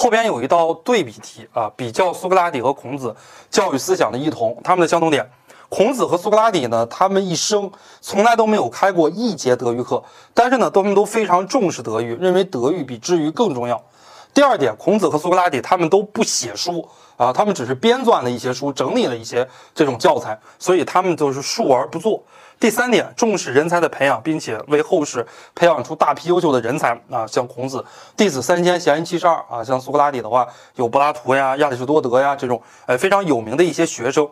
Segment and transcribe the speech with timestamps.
[0.00, 3.14] 后边有一道对比题啊，比较苏格拉底和孔子
[3.50, 5.30] 教育思想的异同，他们的相同点。
[5.68, 10.02] 孔子和苏格拉底呢，他们一生从来都没有开过一节德育课，
[10.32, 13.84] 但是呢，他们都非常重视德育，认为德育比智育更重要。
[14.32, 22.22] 第二点，孔子和苏格拉底他们都不写书啊，他们只是编撰了一些书，整理了一些这种教材，所以他们就是述而不作。
[22.58, 27.84] 第三点，重视人才的培养，并且为后世培养出大批优秀的人才啊，像孔子
[28.16, 34.28] 弟子三千，贤人七十二啊，像苏格拉底的话，有柏拉图呀、亚里士多德呀这种呃非常有名的一些学生。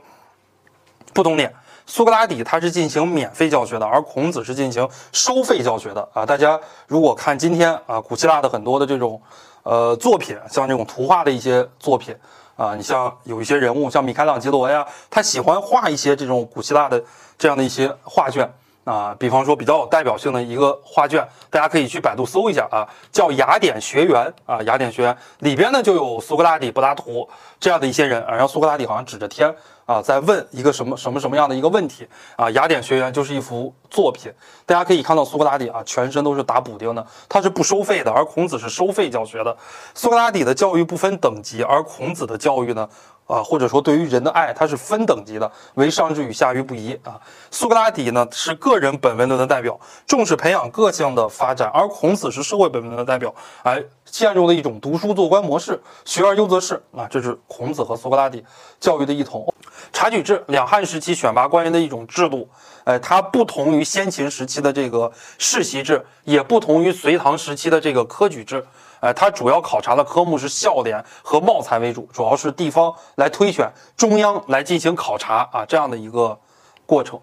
[1.14, 1.52] 不同点，
[1.86, 6.26] 苏格拉底他是进行免费教学的，而孔子是进行收费教学的啊。
[6.26, 9.20] 大家如果看今天啊，古希腊的很多的这种
[9.68, 12.16] 呃作品，像这种图画的一些作品
[12.56, 17.04] 啊，你像有一些人物，像米开朗基罗呀，他喜欢画一些这种古希腊的
[17.36, 18.50] 这样的一些画卷
[18.84, 19.14] 啊。
[19.18, 27.28] 比方说比较有代表性的一个画卷，大家可以去百度搜一下啊，叫《雅典学园》啊，《雅典学园》里边呢就有苏格拉底、柏拉图
[27.60, 29.54] 这样的一些人啊，然后苏格拉底好像指着天。
[29.88, 32.50] 啊，在问一个什么什么什么样的一个问题啊？
[32.50, 34.30] 雅典学园就是一幅作品，
[34.66, 39.56] 大家可以看到苏格拉底啊，全身都是打补丁的，他是不收费的，而孔子是收费教学的。
[39.94, 42.86] 苏格拉底的教育不分等级，而孔子的教育呢？
[43.28, 47.20] 啊，或者说对于人的爱，它是分等级的，为上之与下于不一啊。
[47.50, 57.06] 苏格拉底呢是个人本文论的代表，重视培养个性的发展，而孔子是社会本分论的代表，哎，陷入了一种读书做官模式，学而优则仕啊。
[57.10, 58.42] 这是孔子和苏格拉底
[58.80, 59.46] 教育的异同。
[59.92, 62.48] 察举制，两汉时期选拔官员的一种制度，
[62.84, 68.64] 哎，它不同于先秦时期的这个世袭制，也不同于隋唐时期的这个科举制。
[69.00, 76.38] 哎，它主要考察的科目是孝廉和茂才为主，主要是地方来推选，中央来进行考察啊，这样的一个
[76.84, 77.20] 过程。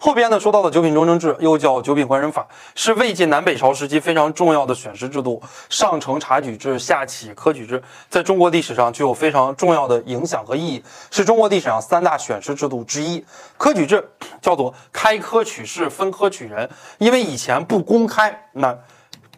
[0.00, 2.46] 后边呢说到的九品中正制，又叫九品官人法，
[2.76, 5.42] 是魏晋南北朝时期非常重要的选士制度。
[5.68, 13.24] 上承察举制，下启科举制，在中国历史上具有非常重要的影响和意义，是中国历史上三大选士制度之一。
[13.56, 14.08] 科举制
[14.40, 18.76] 叫做开科取士，分科取人，因为以前不公开，那。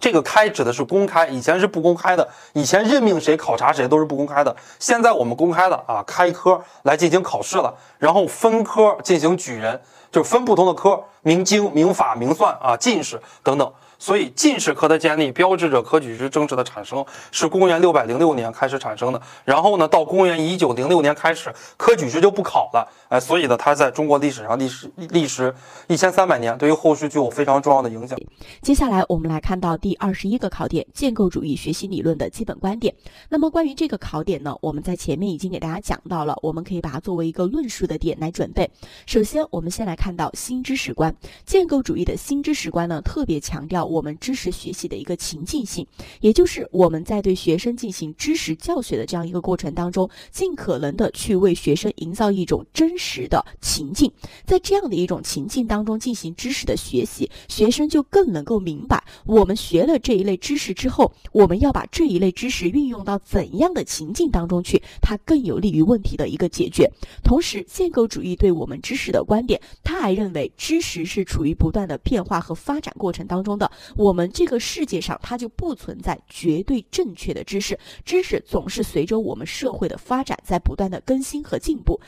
[0.00, 2.26] 这个开指的是公开，以前是不公开的。
[2.54, 4.56] 以前任命谁、考察谁都是不公开的。
[4.78, 9.80] 现在我们公开了啊，开科来进行考试了，然后分科进行举人，
[10.10, 13.72] 就是分不同的科，明经、明法、明算啊，进士等等。
[14.00, 19.20] 所以进士科的建立，标志着科举制政治的产生，是公元六百零六年开始产生的。
[19.44, 22.88] 然后呢，到公元一九零六年开始，科举制就不考了。
[23.10, 25.54] 哎，所以呢，它在中国历史上历史历时
[25.86, 28.18] 一千三百年，对于后世具有非常重要的影响。
[28.62, 32.94] 接下来我们来看到第二十一个考点——建构主义学习理论的基本观点。
[33.28, 38.70] 那么关于这个考点呢，我们在前面已经给大家讲到了，我们可以把它作为一个论述的点来准备。
[39.04, 41.14] 首先，我们先来看到新知识观。
[41.44, 43.89] 建构主义的新知识观呢，特别强调。
[43.90, 45.84] 我们知识学习的一个情境性，
[46.20, 54.10] 也就是我们在对学生进行知识教学的这样一个过程当中，尽可能的去为学生营造一种真实的情境，
[54.46, 66.88] 在这样的一种情境当中进行知识的学习，学生就更能够明白，我们学了这一类知识之后，我们要把这一类知识运用到怎样的情境当中去，它更有利于问题的一个解决。
[67.24, 73.70] 同时，建构主义对我们知识的观点，他还认为知识是处于不断的变化和发展过程当中的。
[73.96, 82.00] 我们这个世界上，它就不存在绝对正确的知识，知识总是随着我们社会的发展在不断的更新和进步。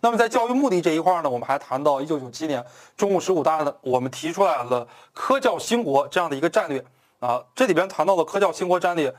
[0.00, 2.64] 那么在教育目的这一块呢，我们还谈到一九九七年
[2.96, 6.84] 中共十五大呢，我们提出来了科教兴国这样的一个战略
[7.18, 9.14] 啊，这里边谈到的科教兴国战略，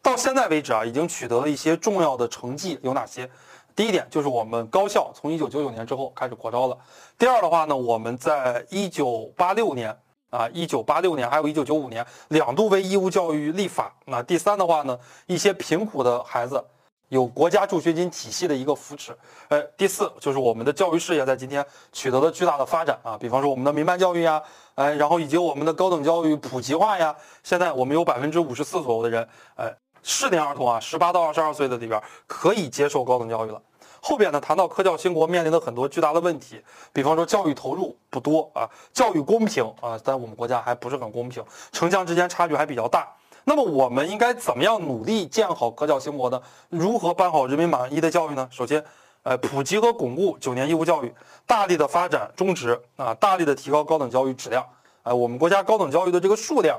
[0.00, 3.28] 到现在为止啊，已经取得了一些重要的成绩，有哪些？
[3.74, 6.76] 第一点就是我们高校从一九九九年之后开始扩招了。
[7.18, 9.96] 第二的话呢，我们在一九八六年。
[10.32, 13.94] 啊，一九八六年还有一九九五年两度为义务教育立法。
[14.06, 16.64] 那第三的话呢，一些贫苦的孩子
[17.08, 19.14] 有国家助学金体系的一个扶持。
[19.48, 24.42] 呃，第四就是我们的教育事业在今天取得了巨大的发展啊，比方说我们的民办教育呀，
[24.74, 27.14] 哎，然后以及我们的高等教育普及化呀。
[27.42, 29.70] 现在我们有百分之五十四左右的人，哎，
[30.02, 33.60] 适龄儿童啊，十八到二十二岁的里边可以接受高等教育了。
[34.04, 36.60] 后边呢谈到科教兴国面临的很多巨大的问题，
[36.92, 43.08] 比方说教育投入不多啊，教育公平啊，在我们国家还不是很公平，城乡之间差距还比较大。
[43.44, 46.42] 那么我们应该怎么样努力建好科教兴国呢？
[46.68, 48.48] 如何办好人民满意的教育呢？
[48.50, 48.84] 首先，
[49.22, 51.14] 呃，普及和巩固九年义务教育，
[51.46, 54.66] 大力的发展中职啊，大力的提高高等教育质量。
[55.04, 56.76] 哎，我们国家高等教育的这个数量。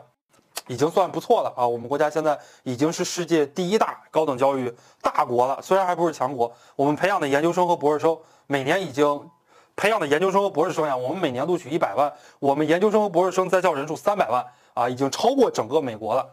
[0.68, 1.68] 已经算不错了啊！
[1.68, 6.52] 我们国家现在已经是世界第一大高等教育大国了，虽然还不是强国。
[6.76, 8.18] 我们培养的研究生和博士生
[8.48, 9.30] 每年已经
[9.76, 16.26] 培养的研究生和博士生呀，我们每年录取一百万，我们研究生和博士生在校人数三百万啊，已经超过整个美国了。